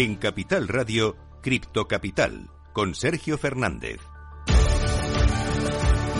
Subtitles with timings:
[0.00, 3.98] En Capital Radio, Cripto Capital, con Sergio Fernández.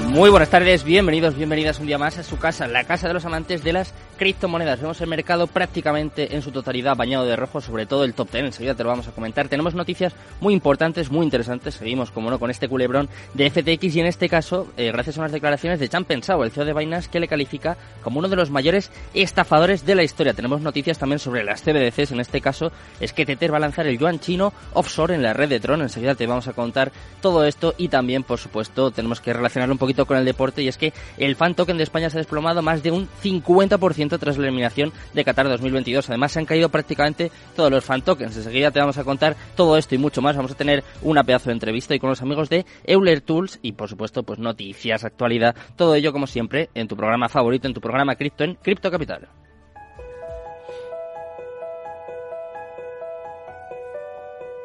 [0.08, 3.24] Muy buenas tardes, bienvenidos, bienvenidas un día más a su casa, la casa de los
[3.24, 4.80] amantes de las criptomonedas.
[4.80, 8.44] Vemos el mercado prácticamente en su totalidad bañado de rojo, sobre todo el top 10,
[8.46, 9.48] enseguida te lo vamos a comentar.
[9.48, 14.00] Tenemos noticias muy importantes, muy interesantes, seguimos como no con este culebrón de FTX y
[14.00, 17.08] en este caso, eh, gracias a unas declaraciones de Chan Pensao, el CEO de Binance,
[17.08, 20.34] que le califica como uno de los mayores estafadores de la historia.
[20.34, 23.86] Tenemos noticias también sobre las CBDCs, en este caso es que Tether va a lanzar
[23.86, 27.44] el yuan chino offshore en la red de Tron, enseguida te vamos a contar todo
[27.44, 30.76] esto y también, por supuesto, tenemos que relacionarlo un poquito con el deporte y es
[30.76, 34.44] que el fan token de España se ha desplomado más de un 50% tras la
[34.44, 36.08] eliminación de Qatar 2022.
[36.08, 38.36] Además se han caído prácticamente todos los fan tokens.
[38.36, 40.36] Enseguida te vamos a contar todo esto y mucho más.
[40.36, 43.72] Vamos a tener una pedazo de entrevista y con los amigos de Euler Tools y
[43.72, 47.80] por supuesto pues noticias, actualidad, todo ello como siempre en tu programa favorito, en tu
[47.80, 49.28] programa Cripto en Cripto Capital.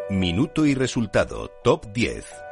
[0.10, 2.43] Minuto y resultado, top 10.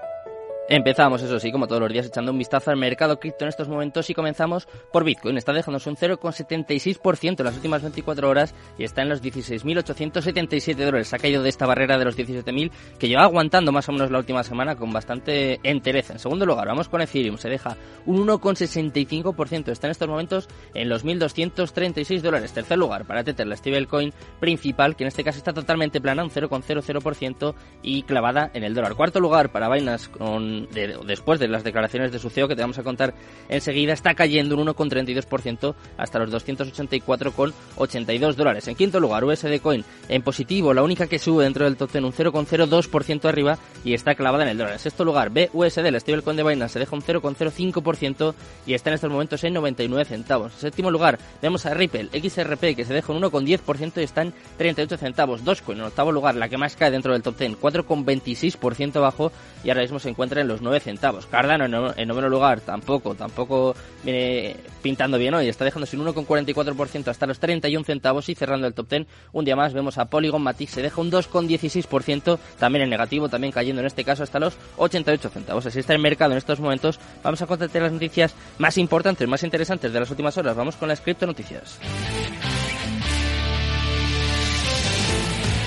[0.73, 3.67] Empezamos, eso sí, como todos los días, echando un vistazo al mercado cripto en estos
[3.67, 5.36] momentos y comenzamos por Bitcoin.
[5.36, 11.13] Está dejándose un 0,76% en las últimas 24 horas y está en los 16.877 dólares.
[11.13, 14.19] Ha caído de esta barrera de los 17.000 que lleva aguantando más o menos la
[14.19, 16.13] última semana con bastante entereza.
[16.13, 17.35] En segundo lugar, vamos con Ethereum.
[17.35, 17.75] Se deja
[18.06, 19.73] un 1,65%.
[19.73, 22.53] Está en estos momentos en los 1.236 dólares.
[22.53, 26.30] Tercer lugar, para Tether, la stablecoin principal, que en este caso está totalmente plana, un
[26.31, 28.95] 0,00% y clavada en el dólar.
[28.95, 32.77] Cuarto lugar, para Binance con después de las declaraciones de su CEO que te vamos
[32.77, 33.15] a contar
[33.49, 38.67] enseguida, está cayendo un 1,32% hasta los 284,82 dólares.
[38.67, 42.03] En quinto lugar, USD Coin en positivo, la única que sube dentro del top 10,
[42.03, 44.73] un 0,02% arriba y está clavada en el dólar.
[44.73, 48.33] En sexto lugar, BUSD, el stablecoin de Binance, se deja un 0,05%
[48.66, 50.53] y está en estos momentos en 99 centavos.
[50.53, 54.33] En séptimo lugar, vemos a Ripple XRP que se deja un 1,10% y está en
[54.57, 55.44] 38 centavos.
[55.44, 59.31] Dogecoin en octavo lugar, la que más cae dentro del top 10, 4,26% bajo
[59.63, 61.25] y ahora mismo se encuentra en los 9 centavos.
[61.25, 67.25] Cardano en, noveno lugar tampoco, tampoco viene pintando bien hoy, está dejándose un 1,44% hasta
[67.25, 69.07] los 31 centavos y cerrando el top 10.
[69.31, 73.53] Un día más vemos a Polygon Matic se deja un 2,16%, también en negativo, también
[73.53, 75.66] cayendo en este caso hasta los 88 centavos.
[75.66, 77.00] Así está el mercado en estos momentos.
[77.24, 80.56] Vamos a contarte las noticias más importantes, más interesantes de las últimas horas.
[80.56, 81.80] Vamos con las cripto noticias.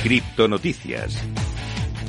[0.05, 1.17] Cripto Noticias.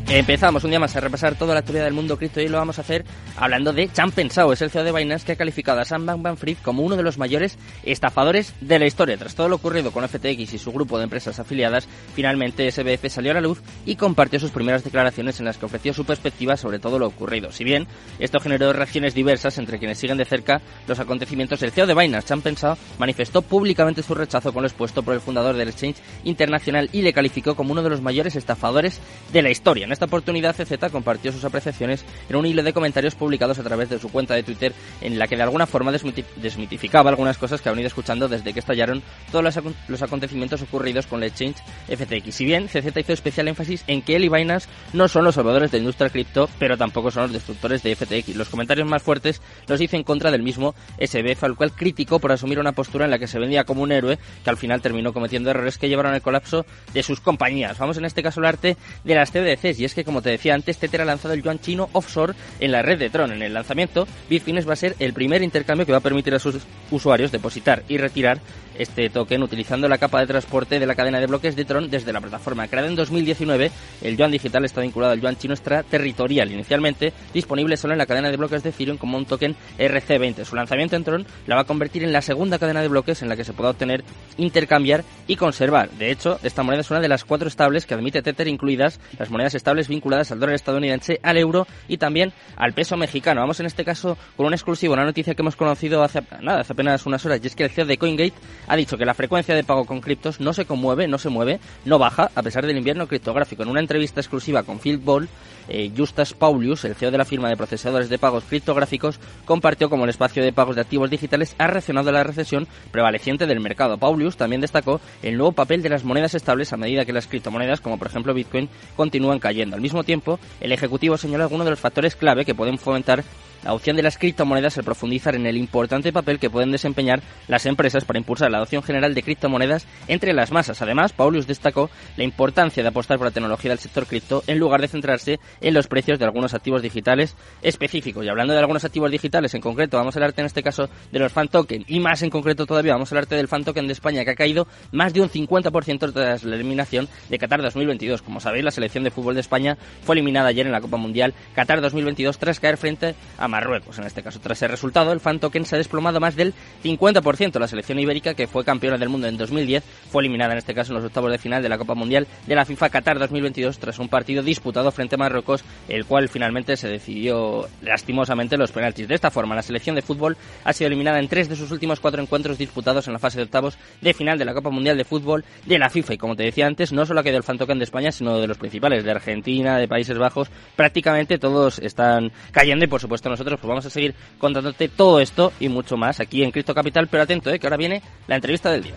[0.08, 2.78] Empezamos un día más a repasar toda la actualidad del mundo cripto y lo vamos
[2.78, 3.04] a hacer
[3.38, 6.58] hablando de Chan Pensao, es el CEO de Binance que ha calificado a Sam Bankman-Fried
[6.62, 9.18] como uno de los mayores estafadores de la historia.
[9.18, 13.32] Tras todo lo ocurrido con FTX y su grupo de empresas afiliadas, finalmente SBF salió
[13.32, 16.78] a la luz y compartió sus primeras declaraciones en las que ofreció su perspectiva sobre
[16.78, 17.52] todo lo ocurrido.
[17.52, 17.88] Si bien
[18.20, 22.28] esto generó reacciones diversas entre quienes siguen de cerca los acontecimientos, el CEO de Binance,
[22.28, 26.90] Chan Pensao, manifestó públicamente su rechazo con lo expuesto por el fundador del Exchange Internacional
[26.94, 29.02] y le calificó como uno de los mayores estafadores
[29.34, 33.60] de la historia esta oportunidad CZ compartió sus apreciaciones en un hilo de comentarios publicados
[33.60, 37.38] a través de su cuenta de Twitter en la que de alguna forma desmitificaba algunas
[37.38, 39.02] cosas que ha venido escuchando desde que estallaron
[39.32, 39.44] todos
[39.88, 41.58] los, acontecimientos ocurridos con la exchange
[41.88, 42.36] FTX.
[42.36, 45.72] Si bien CZ hizo especial énfasis en que él y Binance no son los salvadores
[45.72, 48.36] de la industria cripto, pero tampoco son los destructores de FTX.
[48.36, 52.32] Los comentarios más fuertes los hizo en contra del mismo SBF, al cual criticó por
[52.32, 55.14] asumir una postura en la que se vendía como un héroe, que al final terminó
[55.14, 57.78] cometiendo errores que llevaron al colapso de sus compañías.
[57.78, 60.56] Vamos en este caso al arte de las CBDCs y es que, como te decía
[60.56, 63.32] antes, Tether ha lanzado el yuan chino offshore en la red de Tron.
[63.32, 66.40] En el lanzamiento, Bitfinex va a ser el primer intercambio que va a permitir a
[66.40, 66.56] sus
[66.90, 68.40] usuarios depositar y retirar
[68.78, 72.14] este token utilizando la capa de transporte de la cadena de bloques de Tron desde
[72.14, 72.68] la plataforma.
[72.68, 73.72] Creada en 2019,
[74.02, 78.30] el yuan digital está vinculado al yuan chino extraterritorial, inicialmente disponible solo en la cadena
[78.30, 80.46] de bloques de Ethereum como un token RC20.
[80.46, 83.30] Su lanzamiento en Tron la va a convertir en la segunda cadena de bloques en
[83.30, 84.04] la que se pueda obtener,
[84.38, 85.90] intercambiar y conservar.
[85.92, 89.30] De hecho, esta moneda es una de las cuatro estables que admite Tether, incluidas las
[89.30, 93.42] monedas estables vinculadas al dólar estadounidense, al euro y también al peso mexicano.
[93.42, 96.74] Vamos en este caso con un exclusivo, una noticia que hemos conocido hace, nada, hace
[96.74, 98.34] apenas unas horas, y es que el CEO de CoinGate
[98.68, 101.60] ha dicho que la frecuencia de pago con criptos no se conmueve, no se mueve,
[101.86, 103.64] no baja, a pesar del invierno criptográfico.
[103.64, 105.30] En una entrevista exclusiva con Phil Ball,
[105.68, 110.04] eh, Justas Paulius, el CEO de la firma de procesadores de pagos criptográficos, compartió cómo
[110.04, 113.98] el espacio de pagos de activos digitales ha reaccionado a la recesión prevaleciente del mercado.
[113.98, 117.82] Paulius también destacó el nuevo papel de las monedas estables a medida que las criptomonedas,
[117.82, 119.76] como por ejemplo Bitcoin, continúan cayendo.
[119.76, 123.24] Al mismo tiempo, el Ejecutivo señaló algunos de los factores clave que pueden fomentar
[123.64, 127.66] la opción de las criptomonedas al profundizar en el importante papel que pueden desempeñar las
[127.66, 130.82] empresas para impulsar la adopción general de criptomonedas entre las masas.
[130.82, 134.82] Además, Paulus destacó la importancia de apostar por la tecnología del sector cripto en lugar
[134.82, 138.26] de centrarse en los precios de algunos activos digitales específicos.
[138.26, 141.20] Y hablando de algunos activos digitales en concreto, vamos a hablarte en este caso de
[141.20, 143.94] los fan token y más en concreto todavía vamos a hablarte del fan token de
[143.94, 148.22] España que ha caído más de un 50% tras la eliminación de Qatar 2022.
[148.22, 151.34] Como sabéis, la selección de fútbol de España fue eliminada ayer en la Copa Mundial
[151.54, 153.98] Qatar 2022 tras caer frente a Marruecos.
[154.00, 156.54] En este caso, tras el resultado, el fan token se ha desplomado más del
[156.84, 157.60] 50%.
[157.60, 160.92] La selección ibérica, que fue campeona del mundo en 2010, fue eliminada en este caso
[160.92, 164.00] en los octavos de final de la Copa Mundial de la FIFA Qatar 2022 tras
[164.00, 169.08] un partido disputado frente a Marruecos, el cual finalmente se decidió lastimosamente los penaltis.
[169.08, 172.00] De esta forma, la selección de fútbol ha sido eliminada en tres de sus últimos
[172.00, 175.06] cuatro encuentros disputados en la fase de octavos de final de la Copa Mundial de
[175.06, 176.14] Fútbol de la FIFA.
[176.14, 178.40] Y como te decía antes, no solo ha quedado el fan token de España, sino
[178.40, 183.30] de los principales, de Argentina, de Países Bajos, prácticamente todos están cayendo y por supuesto
[183.36, 187.08] nosotros pues vamos a seguir contándote todo esto y mucho más aquí en Cristo Capital,
[187.08, 188.96] pero atento, eh, que ahora viene la entrevista del día.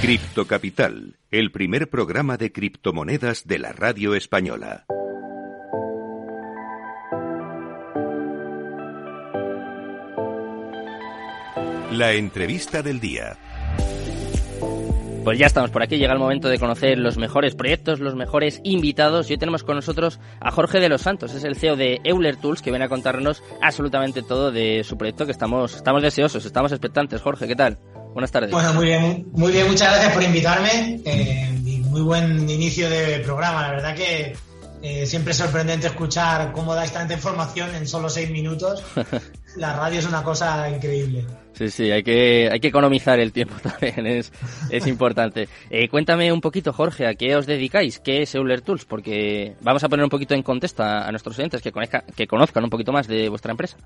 [0.00, 4.86] Cripto Capital, el primer programa de criptomonedas de la radio española.
[11.90, 13.38] La entrevista del día.
[15.28, 18.62] Pues ya estamos por aquí, llega el momento de conocer los mejores proyectos, los mejores
[18.64, 19.28] invitados.
[19.28, 22.36] Y hoy tenemos con nosotros a Jorge de los Santos, es el CEO de Euler
[22.36, 26.72] Tools, que viene a contarnos absolutamente todo de su proyecto, que estamos, estamos deseosos, estamos
[26.72, 27.20] expectantes.
[27.20, 27.78] Jorge, ¿qué tal?
[28.14, 28.52] Buenas tardes.
[28.52, 31.02] Bueno, muy bien, muy bien, muchas gracias por invitarme.
[31.04, 31.52] Eh,
[31.84, 34.34] muy buen inicio de programa, la verdad que
[34.80, 38.82] eh, siempre es sorprendente escuchar cómo dais tanta información en solo seis minutos.
[39.58, 41.26] La radio es una cosa increíble.
[41.52, 44.32] Sí, sí, hay que, hay que economizar el tiempo también, es,
[44.70, 45.48] es importante.
[45.70, 47.98] Eh, cuéntame un poquito, Jorge, ¿a qué os dedicáis?
[47.98, 48.84] ¿Qué es Euler Tools?
[48.84, 51.72] Porque vamos a poner un poquito en contexto a, nuestros oyentes que,
[52.14, 53.76] que conozcan un poquito más de vuestra empresa.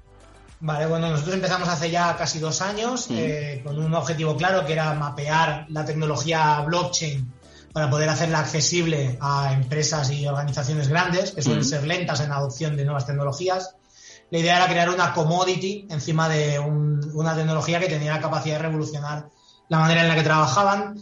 [0.61, 4.75] Vale, bueno, nosotros empezamos hace ya casi dos años eh, con un objetivo claro que
[4.75, 7.33] era mapear la tecnología blockchain
[7.73, 12.37] para poder hacerla accesible a empresas y organizaciones grandes que suelen ser lentas en la
[12.37, 13.75] adopción de nuevas tecnologías.
[14.33, 18.63] La idea era crear una commodity encima de una tecnología que tenía la capacidad de
[18.63, 19.29] revolucionar
[19.69, 20.99] la manera en la que trabajaban.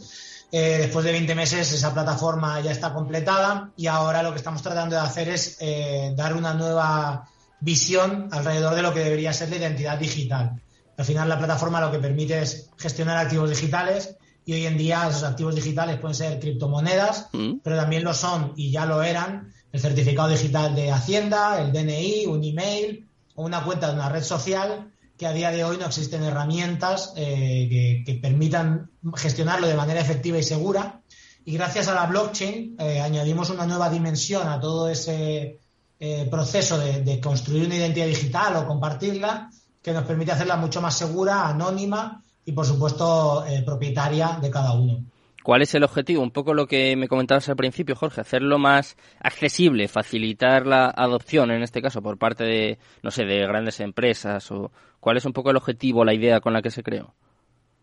[0.50, 4.62] Eh, después de 20 meses esa plataforma ya está completada y ahora lo que estamos
[4.62, 7.28] tratando de hacer es eh, dar una nueva
[7.60, 10.60] visión alrededor de lo que debería ser la identidad digital.
[10.96, 15.06] Al final la plataforma lo que permite es gestionar activos digitales y hoy en día
[15.08, 17.58] esos activos digitales pueden ser criptomonedas, mm.
[17.62, 22.26] pero también lo son y ya lo eran el certificado digital de Hacienda, el DNI,
[22.26, 24.90] un email una cuenta de una red social
[25.20, 30.38] que a día de hoy no existen herramientas eh, que, permitan gestionarlo de manera efectiva
[30.38, 31.02] y segura.
[31.44, 35.58] Y gracias a la blockchain eh, añadimos una nueva dimensión a todo ese
[35.98, 39.50] eh, proceso de, construir una identidad digital o compartirla
[39.82, 45.04] que nos permite hacerla mucho más segura, anónima y, por supuesto, propietaria de cada uno.
[45.50, 46.22] ¿Cuál es el objetivo?
[46.22, 51.50] Un poco lo que me comentabas al principio, Jorge, hacerlo más accesible, facilitar la adopción,
[51.50, 54.70] en este caso, por parte de, no sé, de grandes empresas, o
[55.00, 57.16] cuál es un poco el objetivo, la idea con la que se creó.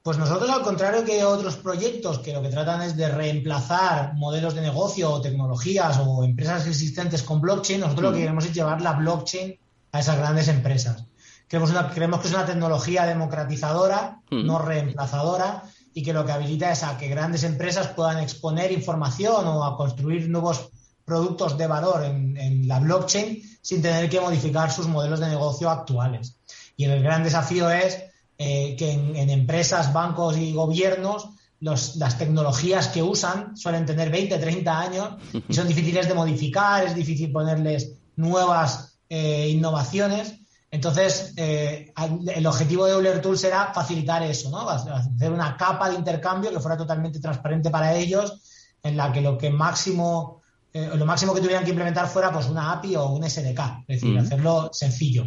[0.01, 4.55] Pues nosotros, al contrario que otros proyectos que lo que tratan es de reemplazar modelos
[4.55, 8.21] de negocio o tecnologías o empresas existentes con blockchain, nosotros lo que mm.
[8.21, 9.59] queremos es llevar la blockchain
[9.91, 11.03] a esas grandes empresas.
[11.50, 14.45] Creemos, creemos que es una tecnología democratizadora, mm.
[14.45, 15.63] no reemplazadora,
[15.98, 19.75] y que lo que habilita es a que grandes empresas puedan exponer información o a
[19.75, 20.70] construir nuevos
[21.04, 26.38] productos de valor en, la blockchain sin tener que modificar sus modelos de negocio actuales.
[26.75, 27.98] Y el gran desafío es
[28.38, 31.30] eh, que en, empresas, bancos y gobiernos
[31.62, 35.10] las tecnologías que usan suelen tener 20, 30 años
[35.50, 40.36] y son difíciles de modificar, es difícil ponerles nuevas eh, innovaciones
[40.69, 41.93] entonces, eh,
[42.36, 44.69] el objetivo de Euler Tools era facilitar eso, ¿no?
[44.69, 49.38] Hacer una capa de intercambio que fuera totalmente transparente para ellos, en la que lo
[49.38, 50.41] que máximo,
[50.74, 54.01] eh, lo máximo que tuvieran que implementar fuera pues una API o un SDK, es
[54.01, 55.25] decir, hacerlo sencillo.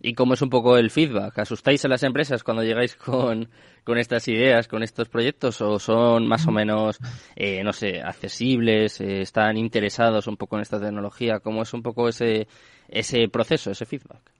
[0.00, 1.36] ¿Y cómo es un poco el feedback?
[1.40, 3.48] ¿Asustáis a las empresas cuando llegáis con,
[3.96, 5.60] estas ideas, con estos proyectos?
[5.62, 6.98] ¿O son más o menos,
[7.34, 9.00] eh, no sé, accesibles?
[9.00, 11.40] ¿Están interesados un poco en esta tecnología?
[11.40, 12.46] ¿Cómo es un poco ese,
[12.88, 14.35] ese proceso, ese feedback?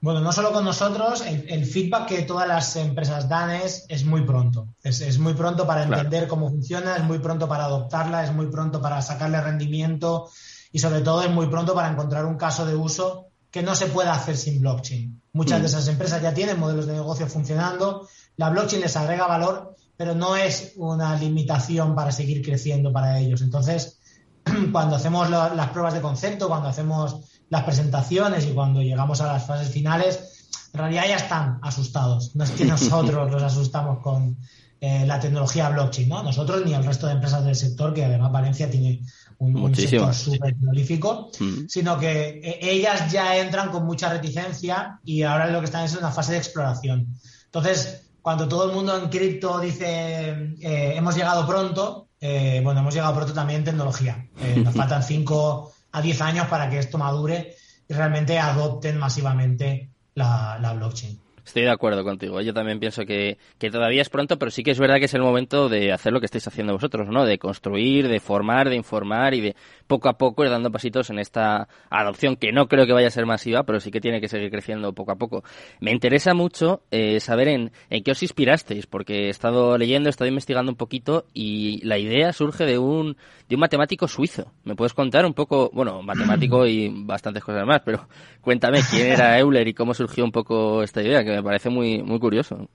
[0.00, 4.24] Bueno, no solo con nosotros, el, feedback que todas las empresas dan es, es muy
[4.24, 4.68] pronto.
[4.82, 8.80] Es, muy pronto para entender cómo funciona, es muy pronto para adoptarla, es muy pronto
[8.80, 10.30] para sacarle rendimiento
[10.70, 13.86] y sobre todo es muy pronto para encontrar un caso de uso que no se
[13.86, 15.20] pueda hacer sin blockchain.
[15.32, 15.70] Muchas de mm.
[15.70, 20.36] esas empresas ya tienen modelos de negocio funcionando, la blockchain les agrega valor, pero no
[20.36, 23.42] es una limitación para seguir creciendo para ellos.
[23.42, 23.98] Entonces,
[24.72, 29.46] cuando hacemos las pruebas de concepto, cuando hacemos las presentaciones y cuando llegamos a las
[29.46, 30.38] fases finales,
[30.72, 32.34] en realidad ya están asustados.
[32.36, 34.36] No es que nosotros los asustamos con
[34.80, 36.22] eh, la tecnología blockchain, ¿no?
[36.22, 39.02] Nosotros ni el resto de empresas del sector, que además Valencia tiene
[39.38, 41.66] un, sector súper prolífico, mm.
[41.68, 45.92] sino que eh, ellas ya entran con mucha reticencia y ahora lo que están es
[45.94, 47.08] en una fase de exploración.
[47.46, 53.14] Entonces, cuando todo el mundo en cripto dice eh, hemos llegado pronto, bueno, hemos llegado
[53.14, 54.28] pronto también en tecnología.
[54.56, 57.54] nos faltan 5 a 10 años para que esto madure
[57.88, 61.27] y realmente adopten masivamente la blockchain.
[61.48, 62.42] Estoy de acuerdo contigo.
[62.42, 65.14] Yo también pienso que, que, todavía es pronto, pero sí que es verdad que es
[65.14, 67.24] el momento de hacer lo que estáis haciendo vosotros, ¿no?
[67.24, 71.18] De construir, de formar, de informar y de poco a poco ir dando pasitos en
[71.18, 74.28] esta adopción que no creo que vaya a ser masiva, pero sí que tiene que
[74.28, 75.42] seguir creciendo poco a poco.
[75.80, 80.10] Me interesa mucho eh, saber en, en qué os inspirasteis, porque he estado leyendo, he
[80.10, 83.16] estado investigando un poquito y la idea surge de un,
[83.48, 84.52] de un matemático suizo.
[84.64, 88.06] ¿Me puedes contar un poco, bueno, matemático y bastantes cosas más, pero
[88.42, 92.02] cuéntame quién era Euler y cómo surgió un poco esta idea, que me parece muy,
[92.02, 92.68] muy curioso.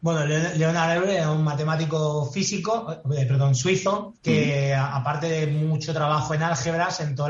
[0.00, 6.34] Bueno, Leonard Euler es un matemático físico, eh, perdón, suizo, que aparte de mucho trabajo
[6.34, 7.26] en álgebra, sentó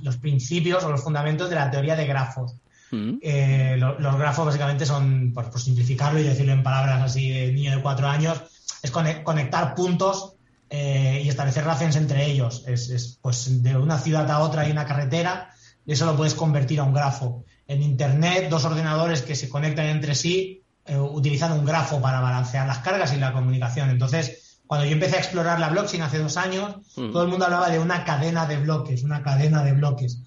[0.00, 2.54] los principios o los fundamentos de la teoría de grafos.
[2.92, 7.82] Eh, los grafos básicamente son, por, simplificarlo y decirlo en palabras así de niño de
[7.82, 8.40] cuatro años,
[8.82, 10.34] es conectar puntos
[10.70, 12.64] eh, y establecer relaciones entre ellos.
[12.66, 15.50] Es, pues de una ciudad a otra hay una carretera,
[15.84, 19.86] y eso lo puedes convertir a un grafo en Internet dos ordenadores que se conectan
[19.86, 23.88] entre sí eh, utilizando un grafo para balancear las cargas y la comunicación.
[23.90, 27.12] Entonces, cuando yo empecé a explorar la blockchain hace dos años, mm.
[27.12, 30.22] todo el mundo hablaba de una cadena de bloques, una cadena de bloques.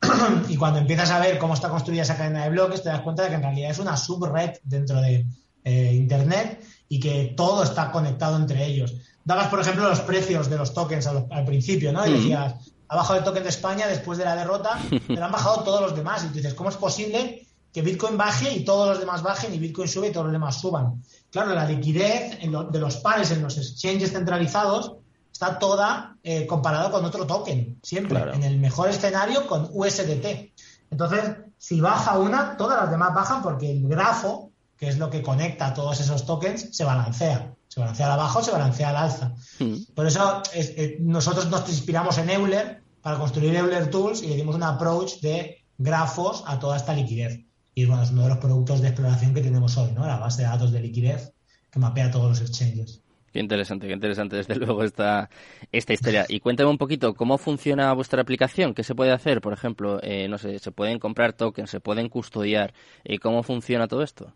[0.48, 3.22] y cuando empiezas a ver cómo está construida esa cadena de bloques, te das cuenta
[3.22, 5.26] de que en realidad es una subred dentro de
[5.64, 8.94] eh, Internet y que todo está conectado entre ellos.
[9.24, 12.04] Dabas, por ejemplo, los precios de los tokens al, principio, ¿no?
[12.06, 12.14] Y mm.
[12.14, 12.54] decías,
[12.90, 15.96] ha bajado el token de España después de la derrota, pero han bajado todos los
[15.96, 16.24] demás.
[16.24, 19.58] Y tú dices, ¿cómo es posible que Bitcoin baje y todos los demás bajen y
[19.60, 21.00] Bitcoin sube y todos los demás suban?
[21.30, 24.96] Claro, la liquidez de los pares en los exchanges centralizados
[25.32, 30.50] está toda eh, comparada con otro token, siempre, en el mejor escenario con USDT.
[30.90, 35.22] Entonces, si baja una, todas las demás bajan porque el grafo, que es lo que
[35.22, 37.54] conecta todos esos tokens, se balancea.
[37.68, 39.32] Se balancea al abajo, se balancea al alza.
[39.60, 39.76] Hmm.
[39.94, 44.54] Por eso eh, nosotros nos inspiramos en Euler para construir Euler Tools y le dimos
[44.54, 47.40] un approach de grafos a toda esta liquidez.
[47.74, 50.06] Y bueno, es uno de los productos de exploración que tenemos hoy, ¿no?
[50.06, 51.32] La base de datos de liquidez
[51.70, 53.00] que mapea todos los exchanges.
[53.32, 55.30] Qué interesante, qué interesante desde luego esta,
[55.70, 56.26] esta historia.
[56.28, 60.28] Y cuéntame un poquito cómo funciona vuestra aplicación, qué se puede hacer, por ejemplo, eh,
[60.28, 64.32] no sé, se pueden comprar tokens, se pueden custodiar, ¿Y eh, ¿cómo funciona todo esto?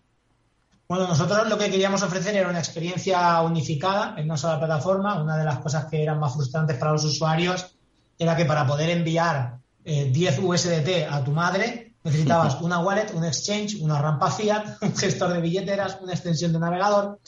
[0.87, 5.21] Bueno, nosotros lo que queríamos ofrecer era una experiencia unificada en una sola plataforma.
[5.21, 7.74] Una de las cosas que eran más frustrantes para los usuarios
[8.19, 13.25] era que para poder enviar 10 eh, USDT a tu madre necesitabas una wallet, un
[13.25, 17.21] exchange, una rampa fiat, un gestor de billeteras, una extensión de navegador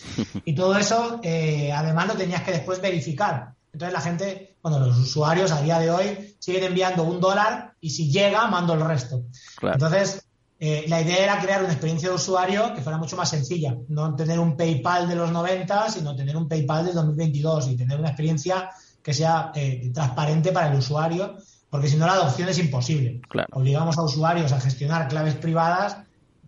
[0.44, 3.52] y todo eso eh, además lo tenías que después verificar.
[3.72, 7.90] Entonces la gente, bueno, los usuarios a día de hoy siguen enviando un dólar y
[7.90, 9.24] si llega mando el resto.
[9.60, 10.26] Entonces
[10.58, 14.16] eh, la idea era crear una experiencia de usuario que fuera mucho más sencilla, no
[14.16, 18.08] tener un PayPal de los 90, sino tener un PayPal de 2022 y tener una
[18.08, 18.70] experiencia
[19.06, 21.36] que sea eh, transparente para el usuario,
[21.70, 23.20] porque si no la adopción es imposible.
[23.52, 25.98] Obligamos a usuarios a gestionar claves privadas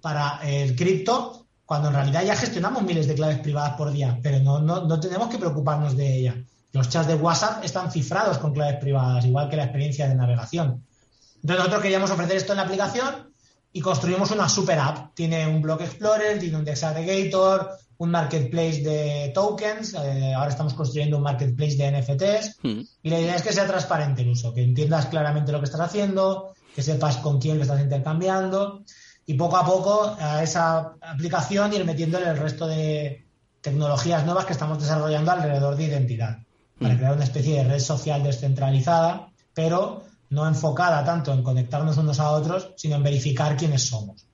[0.00, 4.40] para el cripto, cuando en realidad ya gestionamos miles de claves privadas por día, pero
[4.40, 6.34] no, no, no tenemos que preocuparnos de ella.
[6.72, 10.84] Los chats de WhatsApp están cifrados con claves privadas, igual que la experiencia de navegación.
[11.36, 13.32] Entonces nosotros queríamos ofrecer esto en la aplicación
[13.72, 15.14] y construimos una super app.
[15.14, 16.82] Tiene un Block Explorer, tiene un Dex
[17.98, 22.80] un marketplace de tokens, eh, ahora estamos construyendo un marketplace de NFTs hmm.
[23.02, 25.80] y la idea es que sea transparente el uso, que entiendas claramente lo que estás
[25.80, 28.84] haciendo, que sepas con quién lo estás intercambiando
[29.26, 33.26] y poco a poco a esa aplicación ir metiéndole el resto de
[33.60, 36.38] tecnologías nuevas que estamos desarrollando alrededor de identidad,
[36.78, 36.98] para hmm.
[36.98, 42.30] crear una especie de red social descentralizada, pero no enfocada tanto en conectarnos unos a
[42.30, 44.27] otros, sino en verificar quiénes somos.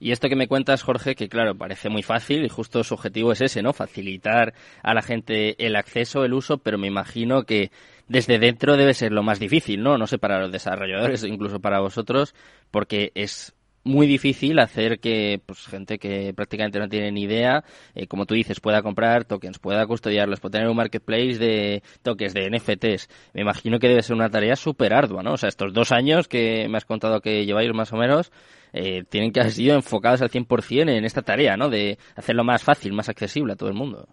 [0.00, 3.32] Y esto que me cuentas, Jorge, que claro, parece muy fácil y justo su objetivo
[3.32, 3.72] es ese, ¿no?
[3.72, 7.70] Facilitar a la gente el acceso, el uso, pero me imagino que
[8.08, 9.96] desde dentro debe ser lo más difícil, ¿no?
[9.96, 12.34] No sé, para los desarrolladores, incluso para vosotros,
[12.70, 13.53] porque es
[13.84, 17.64] muy difícil hacer que pues gente que prácticamente no tiene ni idea,
[17.94, 22.34] eh, como tú dices, pueda comprar tokens, pueda custodiarlos, pueda tener un marketplace de tokens,
[22.34, 23.08] de NFTs.
[23.34, 25.34] Me imagino que debe ser una tarea súper ardua, ¿no?
[25.34, 28.32] O sea, estos dos años que me has contado que lleváis más o menos,
[28.72, 31.68] eh, tienen que haber sido enfocados al 100% en esta tarea, ¿no?
[31.68, 34.08] De hacerlo más fácil, más accesible a todo el mundo.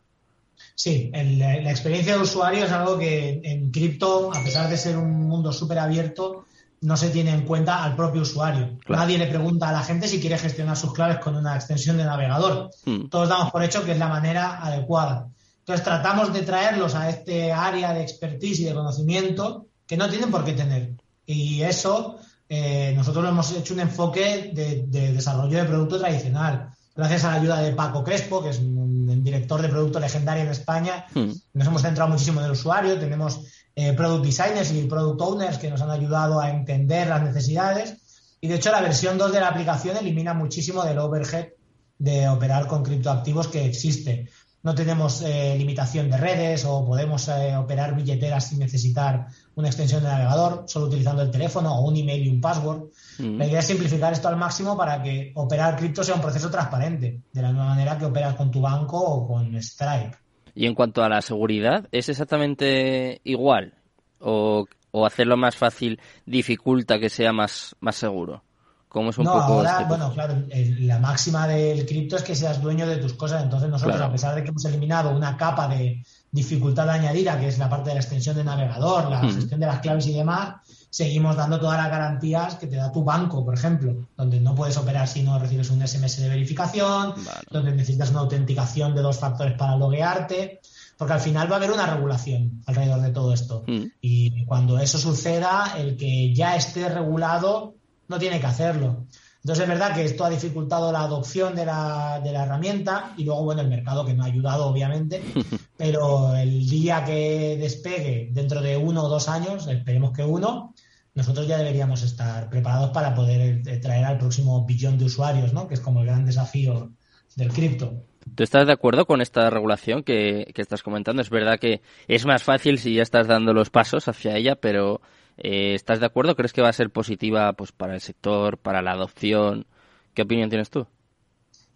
[0.76, 5.28] Sí, la experiencia de usuario es algo que en cripto, a pesar de ser un
[5.28, 6.46] mundo súper abierto,
[6.82, 8.78] no se tiene en cuenta al propio usuario.
[8.90, 12.06] Nadie le pregunta a la gente si quiere gestionar sus claves con una extensión de
[12.06, 12.72] navegador.
[12.86, 13.08] Hmm.
[13.08, 15.28] Todos damos por hecho que es la manera adecuada.
[15.60, 20.32] Entonces tratamos de traerlos a este área de expertise y de conocimiento que no tienen
[20.32, 20.96] por qué tener.
[21.26, 22.18] Y eso
[22.50, 27.38] eh, nosotros hemos hecho un enfoque de, de desarrollo de producto tradicional gracias a la
[27.38, 31.32] ayuda de Paco Crespo, que es un director de producto legendario en España, hmm.
[31.54, 33.00] nos hemos centrado muchísimo en el usuario.
[33.00, 33.42] Tenemos
[33.82, 37.98] eh, product designers y product owners que nos han ayudado a entender las necesidades.
[38.40, 41.50] Y de hecho, la versión 2 de la aplicación elimina muchísimo del overhead
[41.98, 44.30] de operar con criptoactivos que existe.
[44.64, 50.04] No tenemos eh, limitación de redes o podemos eh, operar billeteras sin necesitar una extensión
[50.04, 52.84] de navegador, solo utilizando el teléfono o un email y un password.
[53.18, 53.38] Mm.
[53.38, 57.22] La idea es simplificar esto al máximo para que operar cripto sea un proceso transparente,
[57.34, 60.21] de la misma manera que operas con tu banco o con Stripe.
[60.56, 63.74] Y en cuanto a la seguridad, ¿es exactamente igual?
[64.20, 64.66] ¿O,
[65.06, 68.44] hacerlo más fácil dificulta que sea más, más seguro?
[68.90, 70.36] ¿Cómo es un no, poco ahora, este bueno, claro,
[70.80, 73.42] la máxima del cripto es que seas dueño de tus cosas.
[73.42, 77.58] Entonces nosotros, a pesar de que hemos eliminado una capa de dificultad añadida, que es
[77.58, 80.56] la parte de la extensión de navegador, la gestión de las claves y demás,
[80.92, 84.78] seguimos dando todas las garantías que te da tu banco, por ejemplo, donde no puedes
[84.78, 87.16] operar si no recibes un SMS de verificación,
[87.50, 90.60] donde necesitas una autenticación de dos factores para loguearte,
[90.98, 93.64] porque al final va a haber una regulación alrededor de todo esto.
[93.66, 93.86] Mm.
[94.02, 97.74] Y cuando eso suceda, el que ya esté regulado
[98.10, 99.06] no tiene que hacerlo.
[99.44, 103.24] Entonces es verdad que esto ha dificultado la adopción de la, de la herramienta y
[103.24, 105.24] luego, bueno, el mercado que no ha ayudado, obviamente,
[105.82, 110.76] pero el día que despegue dentro de uno o dos años, esperemos que uno,
[111.16, 115.68] nosotros ya deberíamos estar preparados para poder eh, traer al próximo billón de usuarios, ¿no?
[115.68, 116.92] Que es como el gran desafío
[117.36, 118.04] del cripto.
[118.36, 121.24] ¿Tú estás de acuerdo con esta regulación que, estás comentando?
[121.24, 125.02] Es verdad que es más fácil si ya estás dando los pasos hacia ella, pero
[125.38, 126.36] eh, ¿Estás de acuerdo?
[126.36, 129.66] ¿Crees que va a ser positiva pues, para el sector, para la adopción?
[130.14, 130.86] ¿Qué opinión tienes tú?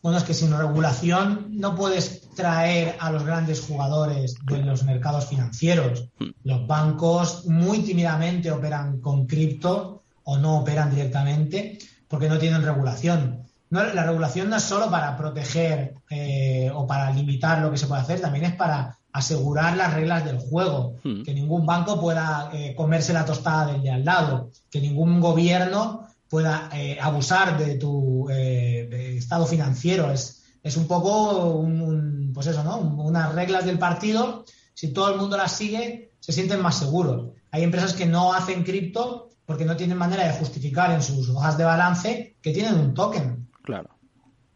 [0.06, 5.26] Bueno, es que sin regulación no puedes traer a los grandes jugadores de los mercados
[5.26, 6.10] financieros.
[6.20, 6.30] Hmm.
[6.44, 13.48] Los bancos muy tímidamente operan con cripto o no operan directamente porque no tienen regulación.
[13.72, 18.04] la regulación no es solo para proteger eh, o para limitar lo que se puede
[18.04, 21.24] hacer, también es para asegurar las reglas del juego, hmm.
[21.24, 26.05] que ningún banco pueda eh, comerse la tostada del de al lado, que ningún gobierno
[26.30, 30.12] pueda eh, abusar de tu eh, estado financiero.
[30.12, 32.78] Es, es un poco un, pues eso, ¿no?
[32.78, 34.46] unas reglas del partido.
[34.74, 37.30] Si todo el mundo las sigue, se sienten más seguros.
[37.52, 41.58] Hay empresas que no hacen cripto porque no tienen manera de justificar en sus hojas
[41.58, 43.48] de balance que tienen un token.
[43.64, 43.90] Claro.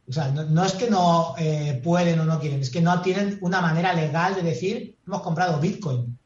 [0.08, 3.38] O sea, no, es que no eh, pueden o no quieren, es que no tienen
[3.42, 6.19] una manera legal de decir, hemos comprado Bitcoin.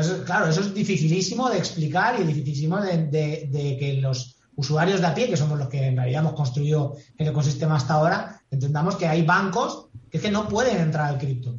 [0.00, 5.14] Entonces, claro, eso es dificilísimo de explicar y dificilísimo de, que los usuarios de a
[5.14, 9.06] pie, que somos los que en realidad hemos construido el ecosistema hasta ahora, entendamos que
[9.06, 11.58] hay bancos que es que no pueden entrar al cripto.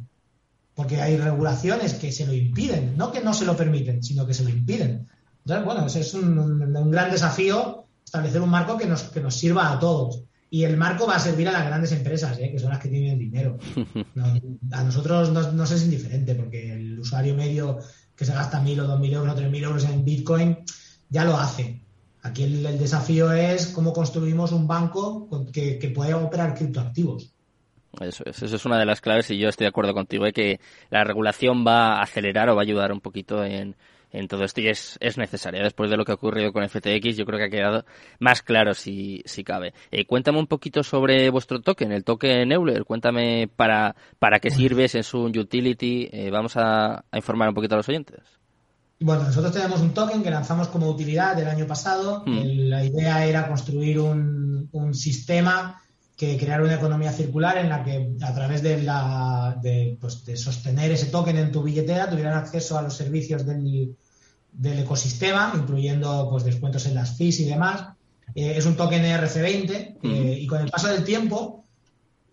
[0.74, 4.34] Porque hay regulaciones que se lo impiden, no que no se lo permiten, sino que
[4.34, 5.08] se lo impiden.
[5.44, 9.34] Entonces, bueno, ese es un, un gran desafío establecer un marco que nos, que nos
[9.34, 10.22] sirva a todos.
[10.50, 12.50] Y el marco va a servir a las grandes empresas, ¿eh?
[12.50, 13.58] que son las que tienen el dinero.
[14.72, 17.78] a nosotros no, nos es indiferente, porque el usuario medio
[18.18, 20.58] que se gasta mil o dos mil euros o tres mil euros en Bitcoin
[21.08, 21.80] ya lo hace.
[22.22, 27.32] Aquí el, desafío es cómo construimos un banco que, que pueda operar criptoactivos.
[28.00, 30.32] Eso es, eso es una de las claves y yo estoy de acuerdo contigo de
[30.32, 33.76] que la regulación va a acelerar o va a ayudar un poquito en,
[34.12, 35.62] en todo esto y es, es necesaria.
[35.62, 37.84] Después de lo que ha ocurrido con FTX, yo creo que ha quedado
[38.18, 39.74] más claro si, si cabe.
[39.90, 42.84] Eh, cuéntame un poquito sobre vuestro token, el token Euler.
[42.84, 46.08] Cuéntame para, para qué sirve, es un utility.
[46.12, 48.20] Eh, vamos a, informar un poquito a los oyentes.
[49.00, 52.24] Bueno, nosotros tenemos un token que lanzamos como utilidad del año pasado.
[52.26, 52.68] Hmm.
[52.68, 55.80] La idea era construir un, un sistema
[56.18, 60.36] que crear una economía circular en la que a través de, la, de, pues, de
[60.36, 63.96] sostener ese token en tu billetera tuvieran acceso a los servicios del,
[64.50, 67.90] del ecosistema, incluyendo pues, descuentos en las fees y demás.
[68.34, 71.64] Eh, es un token ERC20 eh, y con el paso del tiempo,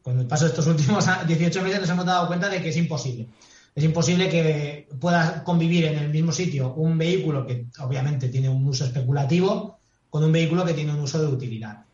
[0.01, 2.77] con el paso de estos últimos 18 meses nos hemos dado cuenta de que es
[2.77, 3.27] imposible.
[3.75, 8.65] Es imposible que pueda convivir en el mismo sitio un vehículo que obviamente tiene un
[8.65, 9.77] uso especulativo
[10.09, 11.85] con un vehículo que tiene un uso de utilidad.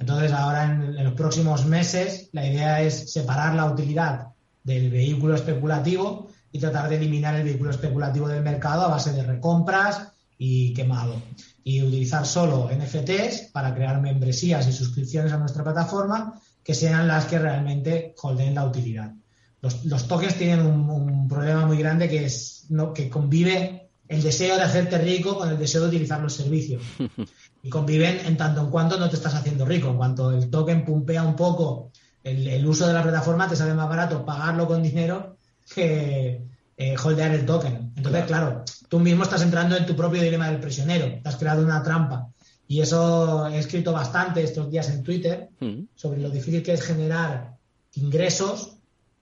[0.00, 4.28] Entonces, ahora en, los próximos meses, la idea es separar la utilidad
[4.64, 9.22] del vehículo especulativo y tratar de eliminar el vehículo especulativo del mercado a base de
[9.22, 10.08] recompras
[10.38, 11.20] y quemado.
[11.62, 17.26] Y utilizar solo NFTs para crear membresías y suscripciones a nuestra plataforma que sean las
[17.26, 19.12] que realmente holden la utilidad.
[19.60, 22.94] los, tokens tienen un, problema muy grande que es ¿no?
[22.94, 26.82] que convive el deseo de hacerte rico con el deseo de utilizar los servicios.
[27.62, 29.88] Y conviven en tanto en cuanto no te estás haciendo rico.
[29.88, 31.90] En cuanto el token pumpea un poco
[32.22, 35.36] el, uso de la plataforma, te sale más barato pagarlo con dinero
[35.74, 36.42] que
[36.76, 37.92] eh, holdear el token.
[37.96, 38.64] Entonces, claro.
[38.88, 41.20] tú mismo estás entrando en tu propio dilema del prisionero.
[41.22, 42.28] Te has creado una trampa.
[42.66, 45.82] Y eso he escrito bastante estos días en Twitter mm.
[45.94, 47.56] sobre lo difícil que es generar
[47.94, 48.76] ingresos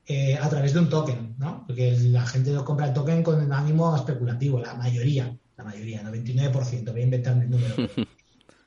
[0.07, 1.65] eh, a través de un token, ¿no?
[1.67, 6.03] Porque la gente no compra el token con el ánimo especulativo, la mayoría, la mayoría,
[6.03, 7.75] 99%, voy a inventarme el número.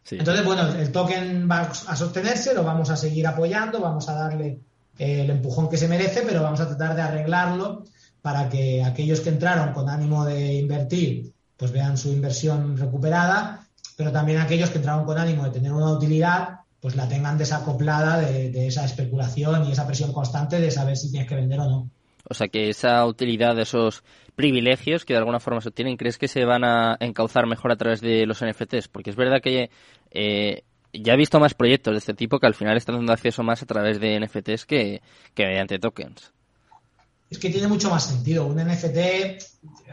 [0.09, 4.59] Entonces, bueno, el token va a sostenerse, lo vamos a seguir apoyando, vamos a darle
[4.97, 7.83] eh, el empujón que se merece, pero vamos a tratar de arreglarlo
[8.21, 14.11] para que aquellos que entraron con ánimo de invertir, pues vean su inversión recuperada, pero
[14.11, 18.67] también aquellos que entraron con ánimo de tener una utilidad, pues la tengan desacoplada de,
[18.67, 21.89] esa especulación y esa presión constante de saber si tienes que vender o no.
[22.29, 24.03] O sea que esa utilidad esos
[24.35, 27.75] privilegios que de alguna forma se obtienen, ¿crees que se van a encauzar mejor a
[27.75, 28.87] través de los NFTs?
[28.87, 29.69] Porque es verdad que
[30.11, 33.43] eh, ya he visto más proyectos de este tipo que al final están dando acceso
[33.43, 35.01] más a través de NFTs que,
[35.33, 36.31] que mediante tokens.
[37.29, 38.45] Es que tiene mucho más sentido.
[38.45, 38.97] Un NFT,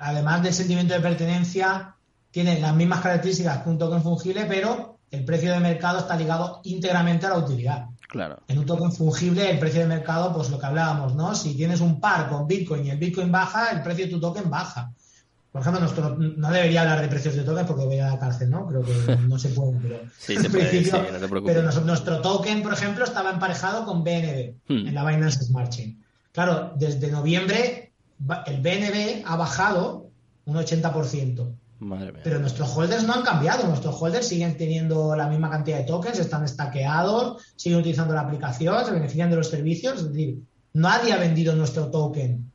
[0.00, 1.94] además del sentimiento de pertenencia,
[2.30, 6.60] tiene las mismas características que un token fungible, pero el precio de mercado está ligado
[6.64, 7.86] íntegramente a la utilidad.
[8.08, 8.38] Claro.
[8.48, 11.34] En un token fungible, el precio de mercado, pues lo que hablábamos, ¿no?
[11.34, 14.48] Si tienes un par con Bitcoin y el Bitcoin baja, el precio de tu token
[14.48, 14.90] baja.
[15.52, 18.48] Por ejemplo, nuestro, no debería hablar de precios de token porque voy a la cárcel,
[18.48, 18.66] ¿no?
[18.66, 22.62] Creo que no se puede, pero sí, se puede, sí, no te pero nuestro, token,
[22.62, 24.88] por ejemplo, estaba emparejado con BNB hmm.
[24.88, 26.02] en la Binance Smart Chain.
[26.32, 27.92] Claro, desde noviembre
[28.46, 30.10] el BNB ha bajado
[30.46, 31.52] un 80%.
[32.24, 36.18] Pero nuestros holders no han cambiado, nuestros holders siguen teniendo la misma cantidad de tokens,
[36.18, 41.18] están estaqueados, siguen utilizando la aplicación, se benefician de los servicios, es decir, nadie ha
[41.18, 42.50] vendido nuestro token,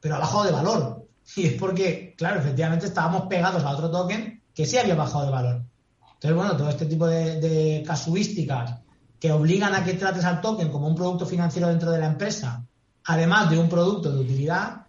[0.00, 1.04] pero ha bajado de valor.
[1.36, 5.30] Y es porque, claro, efectivamente estábamos pegados a otro token que sí había bajado de
[5.30, 5.62] valor.
[6.14, 8.80] Entonces, bueno, todo este tipo de casuísticas
[9.20, 12.64] que obligan a que trates al token como un producto financiero dentro de la empresa,
[13.04, 14.86] además de un producto de utilidad,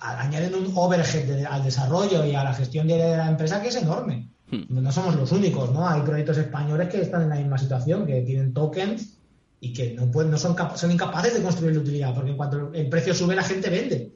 [0.00, 3.76] añaden un overhead al desarrollo y a la gestión diaria de la empresa que es
[3.76, 4.28] enorme.
[4.50, 4.64] Hmm.
[4.68, 5.88] No somos los únicos, ¿no?
[5.88, 9.18] Hay proyectos españoles que están en la misma situación, que tienen tokens
[9.60, 12.72] y que no pueden, no son, son incapaces de construir la utilidad, porque en cuanto
[12.72, 14.12] el precio sube la gente vende.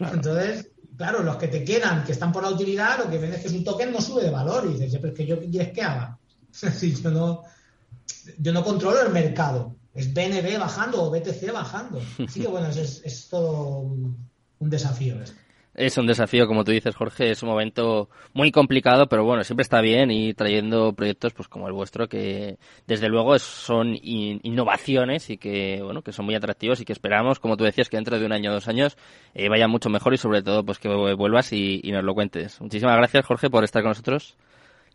[0.00, 3.42] Entonces, claro, los que te quedan, que están por la utilidad, lo que ven es
[3.42, 5.82] que su token no sube de valor y dices, pero es que yo quieres que
[5.82, 6.18] haga.
[7.02, 7.42] yo no,
[8.38, 9.76] yo no controlo el mercado.
[9.94, 12.00] Es BNB bajando o BTC bajando.
[12.26, 13.90] Así que bueno, es, es todo
[14.60, 15.16] un desafío
[15.74, 19.62] Es un desafío, como tú dices, Jorge, es un momento muy complicado, pero bueno, siempre
[19.62, 25.38] está bien ir trayendo proyectos pues como el vuestro que desde luego son innovaciones y
[25.38, 28.26] que bueno, que son muy atractivos y que esperamos, como tú decías, que dentro de
[28.26, 28.96] un año o dos años
[29.34, 32.60] eh, vaya mucho mejor y sobre todo pues que vuelvas y nos lo cuentes.
[32.60, 34.36] Muchísimas gracias, Jorge, por estar con nosotros.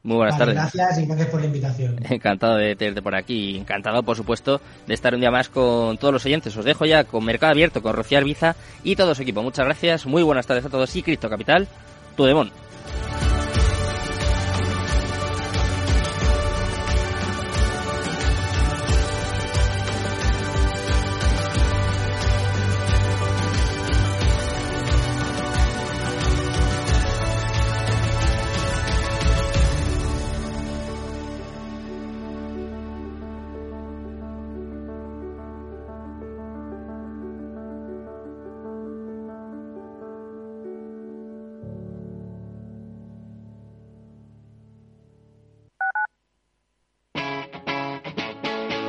[0.04, 0.56] Muy buenas tardes.
[0.56, 1.96] Gracias y gracias por la invitación.
[2.10, 3.58] Encantado de tenerte por aquí.
[3.58, 6.56] Encantado, por supuesto, de estar un día más con todos los oyentes.
[6.58, 9.42] Os dejo ya con Mercado Abierto, con Rocío Arbiza y todo su equipo.
[9.42, 10.06] Muchas gracias.
[10.06, 11.70] Muy buenas tardes a todos y Cristo Capital,
[12.18, 12.52] tu demon.